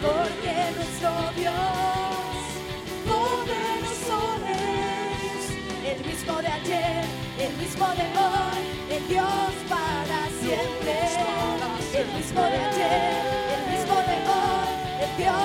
porque 0.01 0.56
nuestro 0.76 1.12
Dios 1.36 1.54
poderoso 3.06 4.20
es, 4.49 5.43
el 5.86 5.99
mismo 6.06 6.36
de 6.41 6.47
ayer, 6.47 7.06
el 7.39 7.54
mismo 7.58 7.88
de 7.88 8.06
hoy, 8.20 8.64
el 8.91 9.04
Dios 9.08 9.54
para 9.70 10.20
siempre, 10.41 10.95
el 11.95 12.08
mismo 12.14 12.41
de 12.41 12.58
ayer, 12.58 13.01
el 13.56 13.64
mismo 13.72 13.95
de 13.95 14.18
hoy, 14.30 14.70
el 15.04 15.18
Dios 15.18 15.43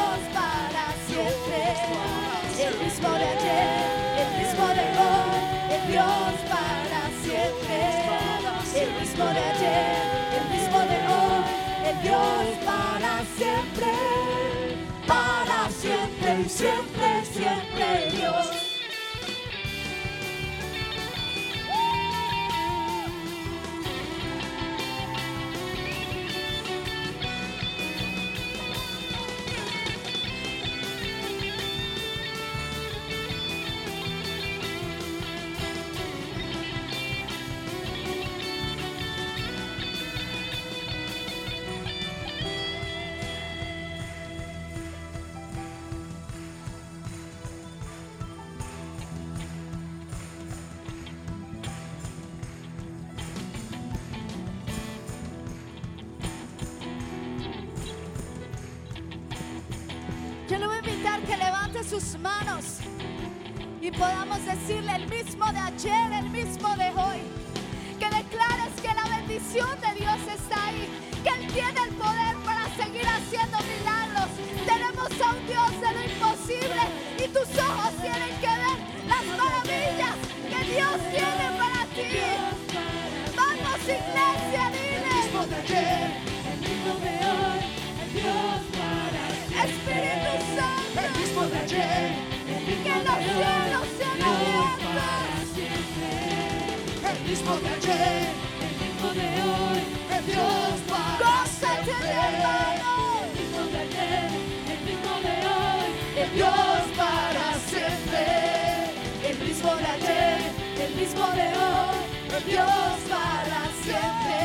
para 113.09 113.61
siempre, 113.83 114.39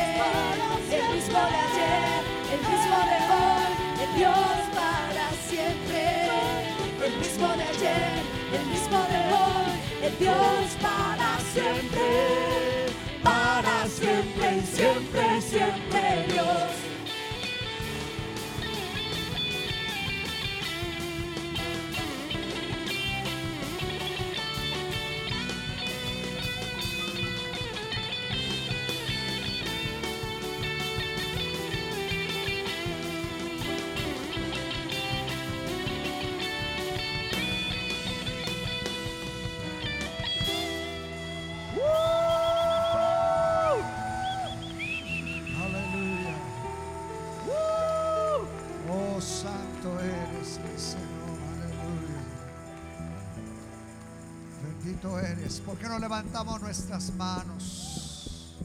el 0.90 1.14
mismo 1.14 1.38
de 1.38 1.58
ayer, 1.66 2.20
el 2.54 2.60
mismo 2.70 2.98
de 3.10 3.18
hoy, 3.34 3.72
el 4.02 4.10
Dios 4.16 4.56
para 4.74 5.26
siempre. 5.48 6.04
El 7.04 7.16
mismo 7.18 7.48
de 7.48 7.62
ayer, 7.64 8.22
el 8.52 8.66
mismo 8.66 8.98
de 9.12 9.20
hoy, 9.34 10.06
el 10.06 10.18
Dios 10.18 10.66
para 10.80 11.38
siempre. 11.52 12.86
Para 13.22 13.86
siempre 13.86 14.62
siempre, 14.62 15.40
siempre 15.40 16.26
Dios. 16.32 16.83
Nuestras 56.74 57.14
manos? 57.14 58.56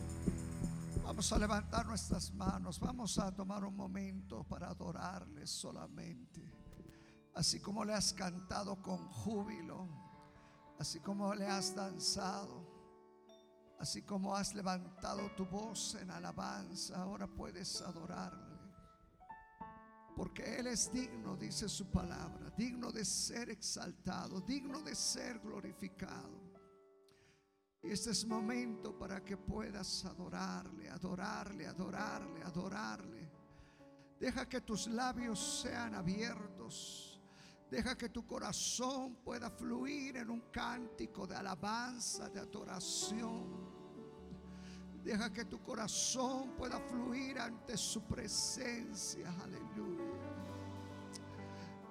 Vamos 1.03 1.32
a 1.32 1.38
levantar 1.38 1.86
nuestras 1.86 2.34
manos. 2.34 2.80
Vamos 2.80 3.20
a 3.20 3.32
tomar 3.32 3.64
un 3.64 3.76
momento 3.76 4.43
para 4.45 4.70
adorarle 4.70 5.45
solamente. 5.45 6.41
Así 7.36 7.60
como 7.60 7.86
le 7.86 7.93
has 7.93 8.12
cantado 8.14 8.82
con 8.82 9.07
júbilo. 9.10 9.88
Así 10.80 10.99
como 11.01 11.36
le 11.36 11.45
has 11.45 11.76
danzado. 11.76 12.66
Así 13.78 14.01
como 14.01 14.36
has 14.36 14.55
levantado 14.55 15.30
tu 15.36 15.45
voz 15.45 15.93
en 16.01 16.10
alabanza, 16.10 16.99
ahora 16.99 17.28
puedes 17.28 17.80
adorarle. 17.80 18.57
Porque 20.16 20.57
Él 20.57 20.66
es 20.66 20.91
digno, 20.91 21.38
dice 21.38 21.70
su 21.70 21.86
palabra, 21.91 22.49
digno 22.57 22.91
de 22.91 23.05
ser 23.05 23.51
exaltado, 23.51 24.41
digno 24.41 24.82
de 24.82 24.95
ser 24.95 25.38
glorificado. 25.41 26.49
Este 27.82 28.11
es 28.11 28.25
momento 28.25 28.97
para 28.97 29.23
que 29.23 29.38
puedas 29.38 30.03
adorarle, 30.05 30.89
adorarle, 30.89 31.65
adorarle, 31.65 32.43
adorarle. 32.43 33.32
Deja 34.19 34.49
que 34.49 34.61
tus 34.61 34.88
labios 34.88 35.61
sean 35.61 35.95
abiertos. 35.95 37.21
Deja 37.71 37.97
que 37.97 38.09
tu 38.09 38.25
corazón 38.25 39.17
pueda 39.23 39.49
fluir 39.49 40.17
en 40.17 40.30
un 40.30 40.41
cántico 40.51 41.25
de 41.25 41.36
alabanza, 41.36 42.27
de 42.30 42.39
adoración. 42.39 43.69
Deja 45.03 45.32
que 45.32 45.45
tu 45.45 45.61
corazón 45.63 46.55
pueda 46.57 46.80
fluir 46.82 47.39
ante 47.39 47.77
su 47.77 48.01
presencia. 48.03 49.34
Aleluya. 49.41 50.03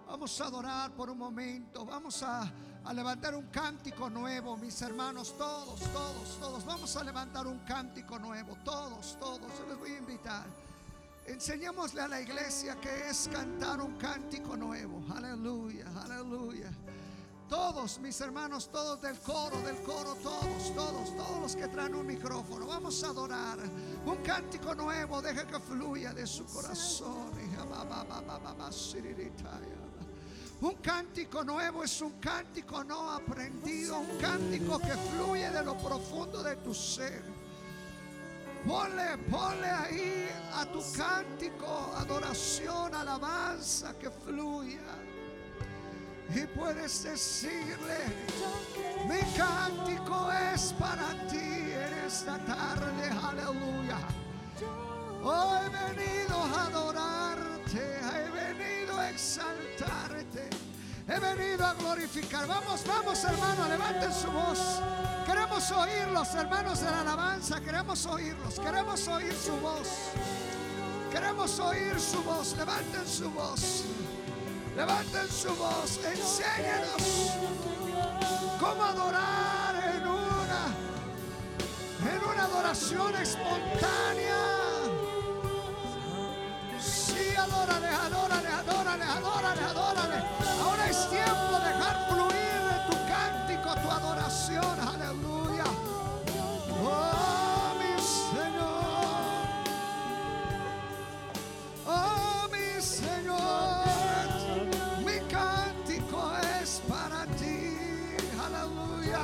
Vamos 0.07 0.41
a 0.41 0.45
adorar 0.47 0.95
por 0.95 1.09
un 1.11 1.19
momento. 1.19 1.85
Vamos 1.85 2.23
a, 2.23 2.53
a 2.89 2.95
levantar 2.95 3.35
un 3.35 3.49
cántico 3.49 4.09
nuevo, 4.09 4.57
mis 4.57 4.81
hermanos. 4.81 5.37
Todos, 5.37 5.79
todos, 5.93 6.39
todos. 6.41 6.65
Vamos 6.65 6.97
a 6.97 7.05
levantar 7.05 7.47
un 7.47 7.59
cántico 7.59 8.19
nuevo. 8.19 8.57
Todos, 8.65 9.19
todos. 9.21 9.53
Yo 9.59 9.67
les 9.69 9.79
voy 9.79 9.91
a 9.91 9.99
invitar. 9.99 10.47
Enseñémosle 11.27 12.01
a 12.01 12.09
la 12.09 12.23
iglesia 12.23 12.81
que 12.81 13.11
es 13.11 13.29
cantar 13.31 13.83
un 13.83 13.99
cántico 13.99 14.57
nuevo. 14.57 15.05
Aleluya, 15.15 15.85
aleluya. 16.03 16.71
Todos 17.47 17.99
mis 17.99 18.19
hermanos, 18.23 18.71
todos 18.71 19.03
del 19.03 19.19
coro, 19.19 19.61
del 19.61 19.77
coro, 19.83 20.15
todos, 20.23 20.75
todos, 20.75 21.15
todos 21.15 21.41
los 21.43 21.57
que 21.57 21.69
traen 21.69 21.95
un 21.95 22.07
micrófono. 22.07 22.67
Vamos 22.67 23.05
a 23.05 23.09
adorar 23.09 23.59
un 24.07 24.17
cántico 24.23 24.75
nuevo. 24.75 25.21
Deja 25.21 25.47
que 25.47 25.61
fluya 25.61 26.15
de 26.15 26.27
su 26.27 26.47
corazón. 26.47 27.33
Un 30.61 30.75
cántico 30.77 31.45
nuevo 31.45 31.85
es 31.85 32.01
un 32.01 32.13
cántico 32.19 32.83
no 32.83 33.13
aprendido, 33.13 34.01
un 34.01 34.19
cántico 34.19 34.81
que 34.81 34.93
fluye 34.93 35.49
de 35.51 35.63
lo 35.63 35.77
profundo 35.79 36.43
de 36.43 36.57
tu 36.57 36.75
ser. 36.75 37.23
Ponle, 38.67 39.17
ponle 39.31 39.71
ahí 39.71 40.29
a 40.55 40.67
tu 40.67 40.83
cántico 40.97 41.93
adoración, 41.97 42.93
alabanza 42.93 43.97
que 44.01 44.11
fluya. 44.11 44.81
Y 46.35 46.45
puedes 46.47 47.05
decirle, 47.05 47.99
mi 49.09 49.21
cántico 49.37 50.29
es 50.53 50.73
para 50.73 51.09
ti 51.29 51.39
en 51.39 52.05
esta 52.05 52.37
tarde, 52.45 53.11
aleluya. 53.23 53.99
Hoy 55.23 55.59
he 55.65 55.95
venido 55.95 56.37
a 56.37 56.67
adorarte, 56.67 58.01
exaltarte, 59.11 60.49
he 61.09 61.19
venido 61.19 61.67
a 61.67 61.75
glorificar. 61.75 62.47
Vamos, 62.47 62.85
vamos 62.87 63.25
hermano, 63.25 63.69
levanten 63.69 64.13
su 64.13 64.31
voz. 64.31 64.81
Queremos 65.27 65.71
oírlos, 65.71 66.35
hermanos 66.35 66.81
de 66.81 66.91
la 66.91 67.01
alabanza, 67.01 67.61
queremos 67.61 68.07
oírlos, 68.07 68.59
queremos 68.59 69.09
oír 69.09 69.35
su 69.35 69.57
voz. 69.57 69.89
Queremos 71.11 71.59
oír 71.59 71.99
su 71.99 72.23
voz, 72.23 72.57
levanten 72.57 73.07
su 73.07 73.31
voz. 73.31 73.85
Levanten 74.77 75.29
su 75.29 75.55
voz, 75.57 75.99
enséñenos 76.05 77.03
cómo 78.61 78.85
adorar 78.85 79.75
en 79.97 80.07
una, 80.07 80.67
en 82.15 82.25
una 82.31 82.45
adoración 82.45 83.15
espontánea. 83.17 84.58
Adórale, 87.39 87.89
adórale, 87.89 88.49
adórale, 88.49 89.05
adórale, 89.05 89.63
adórale. 89.63 90.25
Ahora 90.63 90.87
es 90.91 91.09
tiempo 91.09 91.59
de 91.59 91.69
dejar 91.69 92.07
fluir 92.09 92.59
de 92.69 92.79
tu 92.89 92.97
cántico, 93.07 93.75
tu 93.81 93.91
adoración. 93.91 94.81
Aleluya. 94.81 95.65
Oh, 96.83 97.75
mi 97.79 97.95
Señor. 98.03 99.15
Oh, 101.87 102.49
mi 102.51 102.83
Señor. 102.83 103.87
Mi 105.05 105.19
cántico 105.29 106.33
es 106.61 106.83
para 106.89 107.25
ti. 107.37 107.77
Aleluya. 108.45 109.21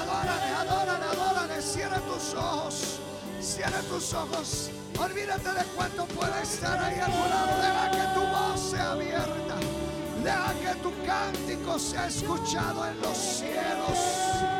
Adórale, 0.00 0.50
adórale, 0.54 1.04
adórale. 1.04 1.62
Cierra 1.62 1.98
tus 2.00 2.34
ojos. 2.34 3.00
Cierra 3.40 3.80
tus 3.82 4.14
ojos. 4.14 4.70
Olvídate 4.98 5.50
de 5.52 5.64
cuánto 5.76 6.06
puede 6.06 6.42
estar 6.42 6.78
ahí 6.82 6.98
a 6.98 7.06
tu 7.06 7.28
lado. 7.28 7.56
Deja 7.60 7.90
que 7.90 8.14
tu 8.14 8.26
voz 8.26 8.60
sea 8.70 8.92
abierta. 8.92 9.56
Deja 10.24 10.54
que 10.54 10.80
tu 10.80 10.92
cántico 11.04 11.78
sea 11.78 12.06
escuchado 12.06 12.86
en 12.86 13.00
los 13.02 13.16
cielos. 13.16 14.55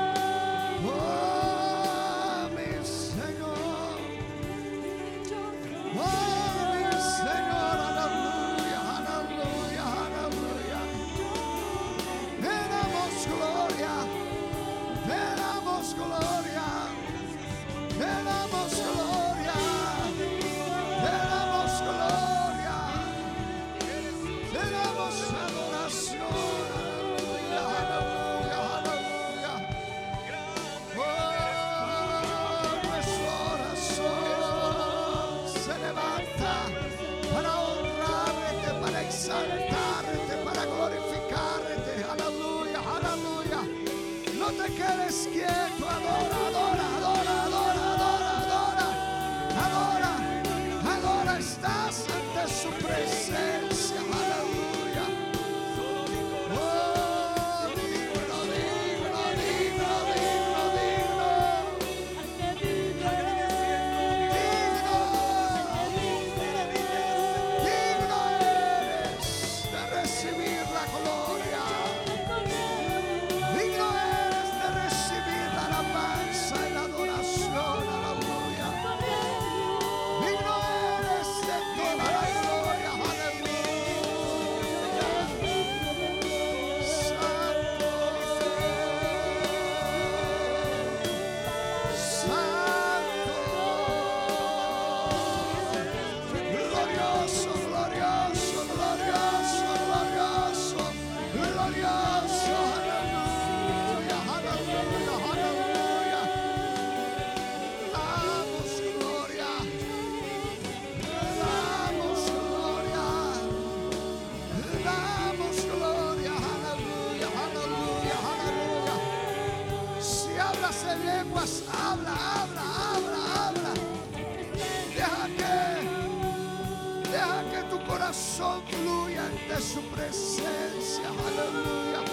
corazón 128.36 128.62
fluya 128.66 129.26
ante 129.26 129.62
su 129.62 129.80
presencia. 129.82 131.08
Aleluya. 131.08 132.04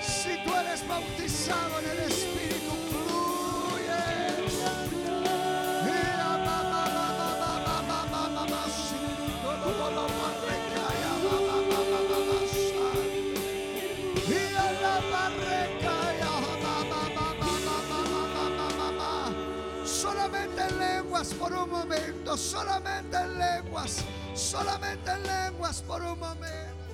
Si 0.00 0.44
tú 0.44 0.54
eres 0.54 0.86
bautizado 0.88 1.78
en 1.80 1.90
el 1.90 1.98
Espíritu, 2.10 2.72
fluye. 2.90 3.14
Solamente 19.84 20.62
en 20.62 20.78
lenguas 20.78 21.34
por 21.34 21.52
un 21.52 21.70
momento, 21.70 22.36
solamente 22.36 23.16
en 23.16 23.38
lenguas 23.38 24.04
solamente 24.34 25.10
en 25.10 25.22
lenguas 25.22 25.82
por 25.82 26.02
un 26.02 26.18
momento. 26.18 26.84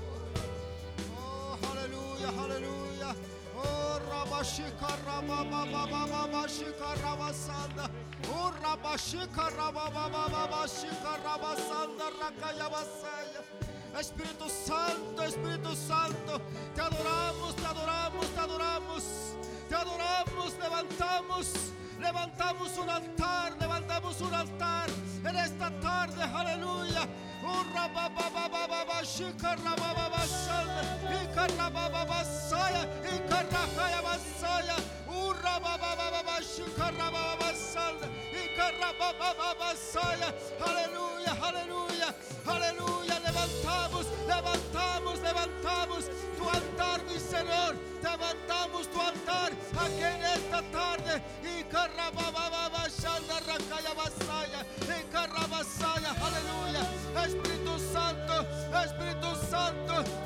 Oh, 1.19 1.59
aleluya, 1.73 2.29
aleluya. 2.29 3.15
Oh, 3.57 3.99
Rabashika, 4.11 4.97
Rabababababashika, 5.07 6.95
Rabasanda. 7.03 7.91
Oh, 8.33 8.53
Rabashika, 8.63 9.51
Rababababashika, 9.51 11.17
Rabasanda, 11.25 12.11
Rakayabasaya. 12.21 13.43
Espíritu 13.99 14.49
Santo, 14.49 15.23
Espíritu 15.23 15.75
Santo, 15.75 16.41
te 16.75 16.81
adoramos, 16.81 17.57
te 17.57 17.67
adoramos, 17.67 18.27
te 18.35 18.41
adoramos, 18.41 19.05
te 19.69 19.75
adoramos, 19.75 20.59
levantamos, 20.61 21.53
levantamos 21.99 22.79
un 22.79 22.89
altar, 22.89 23.57
levantamos 23.59 24.21
un 24.21 24.33
altar 24.33 24.89
en 25.25 25.37
esta 25.37 25.71
tarde, 25.81 26.23
aleluya. 26.23 27.07
Urra 27.43 27.89
baba 27.89 28.29
baba 28.35 28.69
baba 28.69 29.05
şıkarra 29.05 29.75
baba 29.83 30.11
basaya 30.13 30.83
ikarra 31.23 31.75
baba 31.75 32.05
basaya 32.09 32.83
ikarra 33.15 33.63
kaya 33.77 34.01
basaya 34.05 34.77
urra 35.09 35.57
baba 35.65 35.97
baba 35.99 36.07
baba 36.13 36.37
şıkarra 36.43 37.09
baba 37.13 37.35
basaya 37.41 38.07
ikarra 38.43 38.91
baba 39.01 39.19
baba 39.39 39.61
basaya 39.61 40.29
haleluya 40.61 41.33
haleluya 41.43 42.09
haleluya 42.47 43.17
Levantamos, 43.41 44.07
levantamos, 44.27 45.21
levantamos 45.21 46.05
tu 46.37 46.45
altar, 46.49 47.01
mi 47.09 47.19
Señor. 47.19 47.75
Levantamos 48.03 48.87
tu 48.91 49.01
altar 49.01 49.53
aquí 49.79 50.03
en 50.03 50.23
esta 50.23 50.63
tarde. 50.71 51.23
Ikarabababashanda, 51.59 53.41
rakayabasaya, 53.41 54.67
ikarabasaya. 55.01 56.11
Aleluya. 56.21 56.83
Espíritu 57.25 57.79
Santo, 57.93 58.47
Espíritu 58.85 59.31
Santo, 59.37 59.50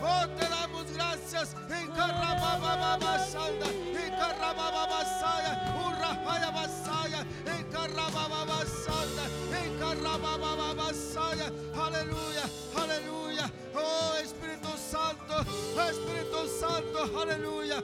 Oh, 0.02 0.26
te 0.38 0.48
damos 0.48 0.90
gracias. 0.92 1.54
En 1.70 1.88
Carrabababasanda, 1.92 3.66
en 3.66 4.10
Carrabababasaya, 4.18 5.74
Urrahaya 5.86 6.50
Basaya, 6.50 7.26
en 7.46 7.64
Carrabababasanda, 7.70 9.24
en 9.62 9.78
Carrabababasaya. 9.78 11.52
Aleluya, 11.74 12.44
aleluya. 12.76 13.50
Oh, 13.74 14.14
Espíritu 14.22 14.68
Santo, 14.78 15.40
Espíritu 15.90 16.48
Santo, 16.60 17.20
aleluya. 17.20 17.82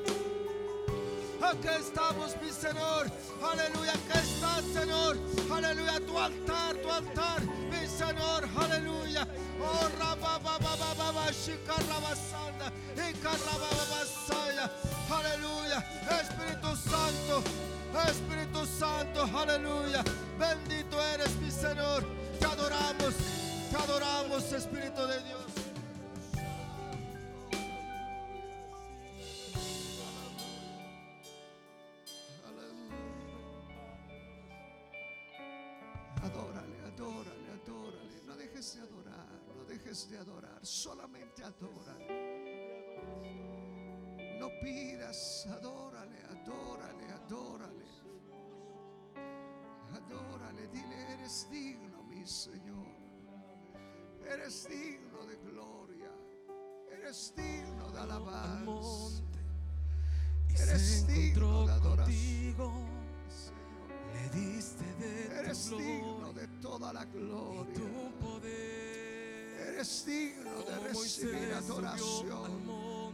Aquí 1.42 1.68
estamos, 1.68 2.36
mi 2.42 2.50
Señor. 2.50 3.10
Aleluya. 3.42 3.92
Aquí 3.92 4.18
estás, 4.18 4.64
Señor. 4.74 5.16
Aleluya. 5.50 6.00
Tu 6.00 6.18
altar, 6.18 6.76
tu 6.76 6.90
altar, 6.90 7.42
mi 7.70 7.86
Señor. 7.86 8.48
Aleluya. 8.56 9.26
Oh, 9.60 9.88
rabababababa, 9.98 11.32
shikarabasanda, 11.32 12.72
ikarabababasaya. 12.94 14.70
Aleluya. 15.10 15.78
Espíritu 16.20 16.76
Santo. 16.76 17.42
Espíritu 18.06 18.66
Santo. 18.66 19.22
Aleluya. 19.36 20.04
Bendito 20.38 21.00
eres, 21.14 21.34
mi 21.36 21.50
Señor. 21.50 22.04
Te 22.38 22.46
adoramos. 22.46 23.14
Te 23.70 23.76
adoramos, 23.76 24.52
Espíritu 24.52 25.06
de 25.06 25.22
Dios. 25.22 25.59
Adorar. 40.60 40.66
Solamente 40.66 41.42
adórale. 41.42 42.30
No 44.38 44.48
pidas, 44.62 45.46
adórale, 45.50 46.18
adórale, 46.24 47.12
adórale. 47.12 47.84
Adórale, 49.92 50.68
dile, 50.68 51.12
eres 51.14 51.48
digno, 51.50 52.02
mi 52.04 52.26
Señor. 52.26 52.86
Eres 54.24 54.68
digno 54.68 55.26
de 55.26 55.36
gloria. 55.38 56.10
Eres 56.90 57.34
digno 57.36 57.90
de 57.90 57.98
al 57.98 58.10
alabanza. 58.10 59.22
Eres 60.48 61.06
digno 61.06 61.66
de 61.66 61.72
adoración. 61.72 62.54
contigo. 62.54 62.72
Señor. 63.28 63.88
Le 64.14 64.28
diste 64.40 64.84
de 64.94 65.38
Eres 65.40 65.70
digno 65.70 66.32
de 66.32 66.48
toda 66.60 66.92
la 66.92 67.02
y 67.04 67.06
gloria. 67.06 67.74
tu 67.74 68.12
poder. 68.20 68.89
Eres 69.72 70.04
digno 70.04 70.62
de 70.62 70.88
recibir 70.88 71.52
adoración. 71.54 73.12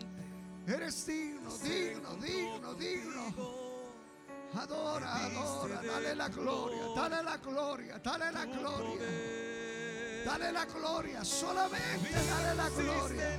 Eres 0.66 1.06
digno, 1.06 1.50
digno, 1.62 2.16
digno, 2.16 2.74
digno. 2.74 3.66
Adora, 4.54 5.12
adora, 5.14 5.82
dale 5.82 6.14
la 6.14 6.28
gloria, 6.28 6.82
dale 6.94 7.22
la 7.22 7.36
gloria, 7.36 7.98
dale 8.02 8.32
la 8.32 8.44
gloria. 8.46 9.06
Dale 10.24 10.50
la 10.50 10.64
gloria, 10.64 11.22
solamente 11.22 12.26
dale 12.26 12.54
la 12.54 12.68
gloria. 12.70 13.36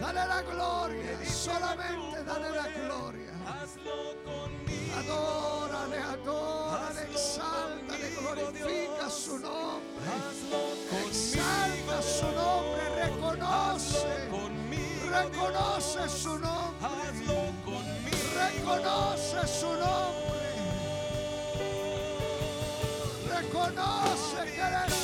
Dale 0.00 0.26
la 0.26 0.42
gloria, 0.42 1.24
solamente 1.24 2.24
dale 2.24 2.50
la 2.50 2.68
gloria. 2.68 3.32
Adórale, 4.98 5.98
adórale, 5.98 7.02
exáltale, 7.02 8.10
glorifica 8.18 9.08
su 9.08 9.38
nombre. 9.38 9.86
Exalta 11.96 12.02
su 12.02 12.26
nombre, 12.32 13.04
reconoce, 13.04 14.28
conmigo. 14.30 15.10
reconoce 15.10 16.08
su 16.08 16.38
nombre, 16.38 16.86
Hazlo 16.86 17.34
conmigo. 17.64 18.16
reconoce 18.36 19.46
su 19.48 19.66
nombre. 19.66 20.46
Reconoce 23.28 24.44
que 24.44 24.60
eres 24.60 24.95